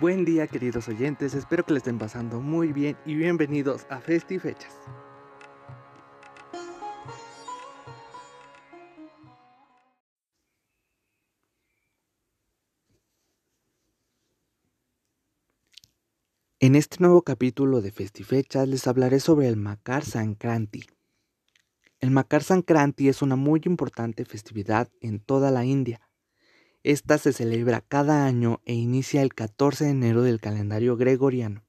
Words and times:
Buen 0.00 0.24
día 0.24 0.46
queridos 0.46 0.86
oyentes, 0.86 1.34
espero 1.34 1.66
que 1.66 1.72
le 1.72 1.78
estén 1.78 1.98
pasando 1.98 2.40
muy 2.40 2.72
bien 2.72 2.96
y 3.04 3.16
bienvenidos 3.16 3.84
a 3.90 4.00
Festi 4.00 4.38
Fechas. 4.38 4.72
En 16.60 16.76
este 16.76 16.98
nuevo 17.00 17.22
capítulo 17.22 17.80
de 17.80 17.90
Festifechas 17.90 18.68
les 18.68 18.86
hablaré 18.86 19.18
sobre 19.18 19.48
el 19.48 19.56
Makar 19.56 20.04
Sankranti. 20.04 20.84
El 21.98 22.12
Makar 22.12 22.44
Sankranti 22.44 23.08
es 23.08 23.20
una 23.20 23.34
muy 23.34 23.62
importante 23.64 24.24
festividad 24.24 24.88
en 25.00 25.18
toda 25.18 25.50
la 25.50 25.64
India 25.64 26.07
esta 26.84 27.18
se 27.18 27.32
celebra 27.32 27.80
cada 27.80 28.24
año 28.24 28.60
e 28.64 28.74
inicia 28.74 29.22
el 29.22 29.34
14 29.34 29.84
de 29.84 29.90
enero 29.90 30.22
del 30.22 30.40
calendario 30.40 30.96
gregoriano. 30.96 31.64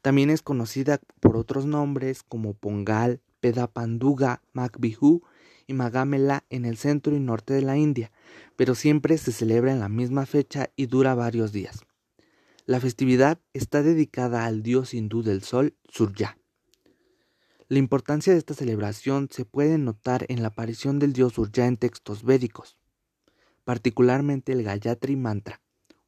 También 0.00 0.30
es 0.30 0.42
conocida 0.42 1.00
por 1.20 1.36
otros 1.36 1.66
nombres 1.66 2.22
como 2.22 2.54
Pongal, 2.54 3.20
Pedapanduga, 3.40 4.42
Magbihu 4.52 5.22
y 5.66 5.74
Magamela 5.74 6.44
en 6.48 6.64
el 6.64 6.76
centro 6.76 7.14
y 7.14 7.20
norte 7.20 7.52
de 7.54 7.62
la 7.62 7.76
India, 7.76 8.10
pero 8.56 8.74
siempre 8.74 9.18
se 9.18 9.30
celebra 9.30 9.72
en 9.72 9.80
la 9.80 9.88
misma 9.88 10.26
fecha 10.26 10.70
y 10.74 10.86
dura 10.86 11.14
varios 11.14 11.52
días. 11.52 11.80
La 12.64 12.80
festividad 12.80 13.40
está 13.52 13.82
dedicada 13.82 14.46
al 14.46 14.62
dios 14.62 14.94
hindú 14.94 15.22
del 15.22 15.42
sol, 15.42 15.76
Surya. 15.88 16.38
La 17.68 17.78
importancia 17.78 18.32
de 18.32 18.38
esta 18.38 18.54
celebración 18.54 19.28
se 19.30 19.44
puede 19.44 19.78
notar 19.78 20.24
en 20.28 20.42
la 20.42 20.48
aparición 20.48 20.98
del 20.98 21.12
dios 21.12 21.34
Surya 21.34 21.66
en 21.66 21.76
textos 21.76 22.22
védicos 22.22 22.76
particularmente 23.64 24.52
el 24.52 24.62
Gayatri 24.62 25.16
Mantra, 25.16 25.60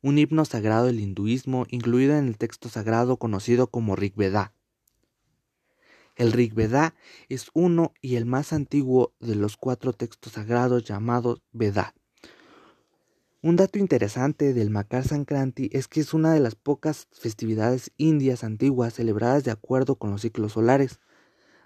un 0.03 0.19
himno 0.19 0.45
sagrado 0.45 0.87
del 0.87 1.01
hinduismo 1.01 1.67
incluido 1.71 2.17
en 2.17 2.29
el 2.29 2.37
texto 2.37 2.69
sagrado 2.69 3.17
conocido 3.17 3.69
como 3.69 3.97
Rigveda. 3.97 4.53
El 6.17 6.31
Rigveda 6.33 6.95
es 7.29 7.51
uno 7.55 7.93
y 8.01 8.17
el 8.17 8.25
más 8.25 8.53
antiguo 8.53 9.15
de 9.19 9.35
los 9.35 9.57
cuatro 9.57 9.93
textos 9.93 10.35
sagrados 10.35 10.85
llamados 10.85 11.43
Veda. 11.53 11.95
Un 13.43 13.57
dato 13.57 13.79
interesante 13.79 14.55
del 14.55 14.71
Makar 14.71 15.05
Sankranti 15.05 15.69
es 15.73 15.89
que 15.89 16.01
es 16.01 16.15
una 16.15 16.33
de 16.33 16.41
las 16.41 16.55
pocas 16.55 17.09
festividades 17.13 17.91
indias 17.97 18.45
antiguas 18.45 18.95
celebradas 18.95 19.45
de 19.45 19.51
acuerdo 19.51 19.97
con 19.97 20.11
los 20.11 20.23
ciclos 20.23 20.53
solares, 20.53 21.01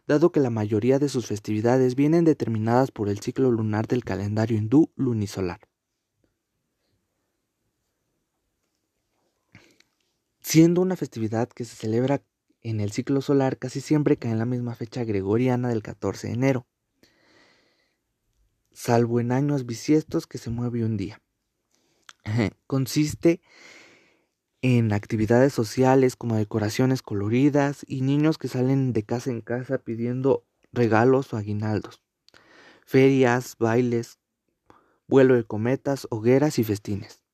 dado 0.06 0.32
que 0.32 0.40
la 0.40 0.50
mayoría 0.50 0.98
de 0.98 1.08
sus 1.08 1.26
festividades 1.26 1.94
vienen 1.94 2.24
determinadas 2.24 2.90
por 2.90 3.08
el 3.08 3.20
ciclo 3.20 3.52
lunar 3.52 3.86
del 3.86 4.02
calendario 4.02 4.56
hindú 4.56 4.90
lunisolar. 4.96 5.60
Siendo 10.50 10.80
una 10.80 10.96
festividad 10.96 11.50
que 11.50 11.66
se 11.66 11.76
celebra 11.76 12.22
en 12.62 12.80
el 12.80 12.90
ciclo 12.90 13.20
solar, 13.20 13.58
casi 13.58 13.82
siempre 13.82 14.16
cae 14.16 14.30
en 14.32 14.38
la 14.38 14.46
misma 14.46 14.74
fecha 14.74 15.04
gregoriana 15.04 15.68
del 15.68 15.82
14 15.82 16.28
de 16.28 16.32
enero, 16.32 16.66
salvo 18.72 19.20
en 19.20 19.30
años 19.30 19.66
bisiestos 19.66 20.26
que 20.26 20.38
se 20.38 20.48
mueve 20.48 20.86
un 20.86 20.96
día. 20.96 21.20
Consiste 22.66 23.42
en 24.62 24.94
actividades 24.94 25.52
sociales 25.52 26.16
como 26.16 26.36
decoraciones 26.36 27.02
coloridas 27.02 27.84
y 27.86 28.00
niños 28.00 28.38
que 28.38 28.48
salen 28.48 28.94
de 28.94 29.02
casa 29.02 29.28
en 29.30 29.42
casa 29.42 29.76
pidiendo 29.76 30.46
regalos 30.72 31.34
o 31.34 31.36
aguinaldos, 31.36 32.00
ferias, 32.86 33.54
bailes, 33.58 34.18
vuelo 35.08 35.34
de 35.34 35.44
cometas, 35.44 36.06
hogueras 36.08 36.58
y 36.58 36.64
festines. 36.64 37.27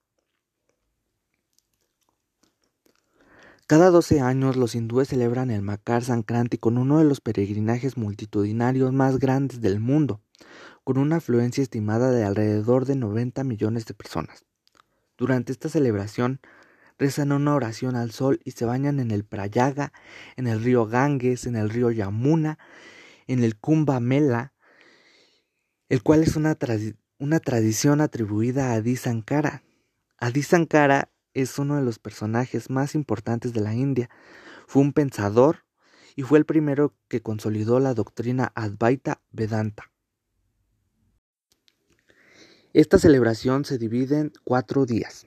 Cada 3.74 3.90
12 3.90 4.20
años 4.20 4.54
los 4.54 4.76
hindúes 4.76 5.08
celebran 5.08 5.50
el 5.50 5.60
Makar 5.60 6.04
Sankranti 6.04 6.58
con 6.58 6.78
uno 6.78 6.98
de 6.98 7.04
los 7.04 7.20
peregrinajes 7.20 7.96
multitudinarios 7.96 8.92
más 8.92 9.18
grandes 9.18 9.60
del 9.60 9.80
mundo, 9.80 10.20
con 10.84 10.96
una 10.96 11.16
afluencia 11.16 11.60
estimada 11.60 12.12
de 12.12 12.22
alrededor 12.22 12.84
de 12.84 12.94
90 12.94 13.42
millones 13.42 13.84
de 13.84 13.94
personas. 13.94 14.44
Durante 15.18 15.50
esta 15.50 15.68
celebración 15.68 16.38
rezan 17.00 17.32
una 17.32 17.52
oración 17.52 17.96
al 17.96 18.12
sol 18.12 18.38
y 18.44 18.52
se 18.52 18.64
bañan 18.64 19.00
en 19.00 19.10
el 19.10 19.24
Prayaga, 19.24 19.92
en 20.36 20.46
el 20.46 20.62
río 20.62 20.86
Ganges, 20.86 21.44
en 21.44 21.56
el 21.56 21.68
río 21.68 21.90
Yamuna, 21.90 22.60
en 23.26 23.42
el 23.42 23.58
Kumbh 23.58 23.98
Mela, 23.98 24.52
el 25.88 26.00
cual 26.04 26.22
es 26.22 26.36
una, 26.36 26.54
tradición 26.54 28.00
atribuida 28.00 28.70
a 28.70 28.74
Adi 28.74 28.94
Sankara. 28.94 29.64
Adi 30.18 30.44
Sankara 30.44 31.10
es 31.34 31.58
uno 31.58 31.76
de 31.76 31.82
los 31.82 31.98
personajes 31.98 32.70
más 32.70 32.94
importantes 32.94 33.52
de 33.52 33.60
la 33.60 33.74
India. 33.74 34.08
Fue 34.66 34.82
un 34.82 34.92
pensador 34.92 35.64
y 36.16 36.22
fue 36.22 36.38
el 36.38 36.46
primero 36.46 36.94
que 37.08 37.20
consolidó 37.20 37.80
la 37.80 37.92
doctrina 37.94 38.52
Advaita 38.54 39.20
Vedanta. 39.30 39.90
Esta 42.72 42.98
celebración 42.98 43.64
se 43.64 43.78
divide 43.78 44.18
en 44.18 44.32
cuatro 44.42 44.86
días. 44.86 45.26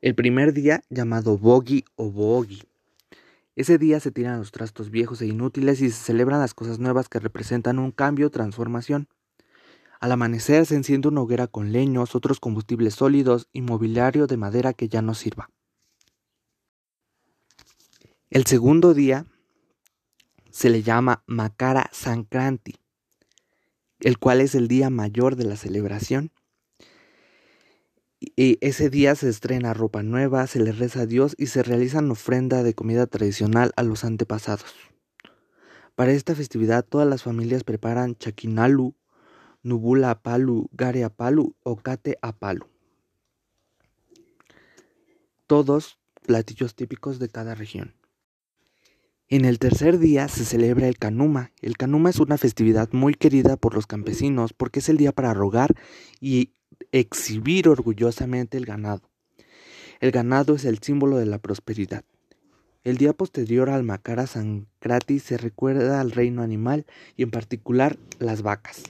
El 0.00 0.14
primer 0.14 0.52
día, 0.52 0.82
llamado 0.88 1.36
Bogi 1.36 1.84
o 1.96 2.10
Bogi. 2.10 2.62
Ese 3.54 3.76
día 3.76 4.00
se 4.00 4.10
tiran 4.10 4.38
los 4.38 4.50
trastos 4.50 4.90
viejos 4.90 5.20
e 5.20 5.26
inútiles 5.26 5.82
y 5.82 5.90
se 5.90 6.02
celebran 6.02 6.40
las 6.40 6.54
cosas 6.54 6.78
nuevas 6.78 7.08
que 7.08 7.20
representan 7.20 7.78
un 7.78 7.92
cambio 7.92 8.28
o 8.28 8.30
transformación. 8.30 9.08
Al 10.02 10.10
amanecer 10.10 10.66
se 10.66 10.74
enciende 10.74 11.06
una 11.06 11.20
hoguera 11.20 11.46
con 11.46 11.70
leños, 11.70 12.16
otros 12.16 12.40
combustibles 12.40 12.94
sólidos 12.94 13.48
y 13.52 13.60
mobiliario 13.62 14.26
de 14.26 14.36
madera 14.36 14.72
que 14.72 14.88
ya 14.88 15.00
no 15.00 15.14
sirva. 15.14 15.48
El 18.28 18.44
segundo 18.44 18.94
día 18.94 19.26
se 20.50 20.70
le 20.70 20.82
llama 20.82 21.22
Makara 21.28 21.88
Sankranti, 21.92 22.74
el 24.00 24.18
cual 24.18 24.40
es 24.40 24.56
el 24.56 24.66
día 24.66 24.90
mayor 24.90 25.36
de 25.36 25.44
la 25.44 25.54
celebración. 25.54 26.32
Y 28.18 28.58
ese 28.60 28.90
día 28.90 29.14
se 29.14 29.28
estrena 29.28 29.72
ropa 29.72 30.02
nueva, 30.02 30.48
se 30.48 30.58
le 30.58 30.72
reza 30.72 31.02
a 31.02 31.06
Dios 31.06 31.36
y 31.38 31.46
se 31.46 31.62
realizan 31.62 32.10
ofrenda 32.10 32.64
de 32.64 32.74
comida 32.74 33.06
tradicional 33.06 33.70
a 33.76 33.84
los 33.84 34.02
antepasados. 34.02 34.74
Para 35.94 36.10
esta 36.10 36.34
festividad 36.34 36.84
todas 36.84 37.06
las 37.06 37.22
familias 37.22 37.62
preparan 37.62 38.16
chakinalu, 38.16 38.96
Nubula 39.62 40.10
Apalu, 40.10 40.68
Gare 40.72 41.04
Apalu 41.04 41.54
o 41.62 41.76
Kate 41.76 42.18
Apalu. 42.20 42.66
Todos 45.46 45.98
platillos 46.26 46.74
típicos 46.74 47.18
de 47.18 47.28
cada 47.28 47.54
región. 47.54 47.94
En 49.28 49.44
el 49.44 49.58
tercer 49.58 49.98
día 49.98 50.28
se 50.28 50.44
celebra 50.44 50.88
el 50.88 50.98
Kanuma. 50.98 51.52
El 51.62 51.76
Kanuma 51.76 52.10
es 52.10 52.18
una 52.18 52.38
festividad 52.38 52.90
muy 52.92 53.14
querida 53.14 53.56
por 53.56 53.74
los 53.74 53.86
campesinos 53.86 54.52
porque 54.52 54.80
es 54.80 54.88
el 54.88 54.98
día 54.98 55.12
para 55.12 55.32
rogar 55.32 55.74
y 56.20 56.52
exhibir 56.90 57.68
orgullosamente 57.68 58.58
el 58.58 58.66
ganado. 58.66 59.10
El 60.00 60.10
ganado 60.10 60.56
es 60.56 60.64
el 60.64 60.80
símbolo 60.80 61.18
de 61.18 61.26
la 61.26 61.38
prosperidad. 61.38 62.04
El 62.84 62.96
día 62.96 63.12
posterior 63.12 63.70
al 63.70 63.84
Makara 63.84 64.26
Sankrati 64.26 65.20
se 65.20 65.38
recuerda 65.38 66.00
al 66.00 66.10
reino 66.10 66.42
animal 66.42 66.84
y 67.16 67.22
en 67.22 67.30
particular 67.30 67.96
las 68.18 68.42
vacas. 68.42 68.82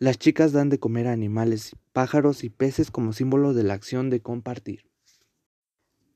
Las 0.00 0.16
chicas 0.16 0.52
dan 0.52 0.68
de 0.68 0.78
comer 0.78 1.08
a 1.08 1.12
animales, 1.12 1.74
pájaros 1.92 2.44
y 2.44 2.50
peces 2.50 2.92
como 2.92 3.12
símbolo 3.12 3.52
de 3.52 3.64
la 3.64 3.74
acción 3.74 4.10
de 4.10 4.22
compartir. 4.22 4.88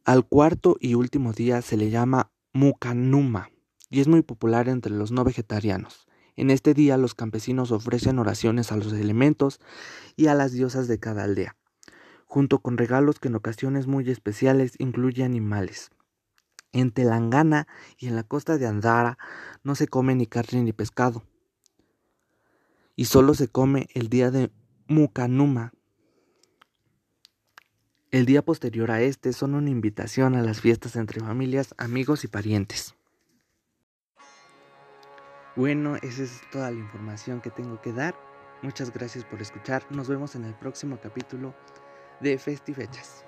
Al 0.05 0.25
cuarto 0.25 0.77
y 0.79 0.95
último 0.95 1.33
día 1.33 1.63
se 1.63 1.77
le 1.77 1.91
llama 1.91 2.31
Mukanuma 2.53 3.51
y 3.91 4.01
es 4.01 4.07
muy 4.07 4.23
popular 4.23 4.69
entre 4.69 4.93
los 4.93 5.11
no 5.11 5.25
vegetarianos. 5.25 6.07
En 6.37 6.51
este 6.51 6.75
día 6.75 6.97
los 6.97 7.17
campesinos 7.17 7.73
ofrecen 7.73 8.21
oraciones 8.21 8.71
a 8.71 8.77
los 8.77 8.93
elementos 8.93 9.59
y 10.15 10.29
a 10.29 10.35
las 10.35 10.53
diosas 10.53 10.87
de 10.87 11.01
cada 11.01 11.25
aldea, 11.25 11.57
junto 12.27 12.61
con 12.61 12.79
regalos 12.79 13.19
que 13.19 13.27
en 13.27 13.35
ocasiones 13.35 13.89
muy 13.89 14.09
especiales 14.09 14.75
incluyen 14.79 15.27
animales. 15.27 15.91
En 16.71 16.93
Telangana 16.93 17.67
y 17.99 18.07
en 18.07 18.15
la 18.15 18.23
costa 18.23 18.59
de 18.59 18.67
Andhra 18.69 19.19
no 19.65 19.75
se 19.75 19.89
come 19.89 20.15
ni 20.15 20.29
carne 20.29 20.63
ni 20.63 20.73
pescado, 20.73 21.25
y 23.03 23.07
solo 23.07 23.35
se 23.35 23.49
come 23.49 23.89
el 23.95 24.09
día 24.09 24.31
de 24.31 24.53
Mukanuma. 24.87 25.73
El 28.13 28.27
día 28.27 28.45
posterior 28.45 28.93
a 28.93 29.01
este 29.01 29.33
son 29.33 29.57
una 29.57 29.71
invitación 29.71 30.37
a 30.37 30.43
las 30.43 30.61
fiestas 30.61 30.95
entre 30.95 31.19
familias, 31.19 31.75
amigos 31.79 32.23
y 32.23 32.29
parientes. 32.29 32.95
Bueno, 35.57 35.97
esa 35.97 36.23
es 36.23 36.43
toda 36.53 36.71
la 36.71 36.79
información 36.79 37.41
que 37.41 37.51
tengo 37.51 37.81
que 37.81 37.93
dar. 37.93 38.15
Muchas 38.63 38.93
gracias 38.93 39.25
por 39.25 39.43
escuchar. 39.43 39.85
Nos 39.91 40.07
vemos 40.07 40.37
en 40.37 40.45
el 40.45 40.55
próximo 40.55 41.01
capítulo 41.03 41.57
de 42.21 42.39
Festifechas. 42.39 43.25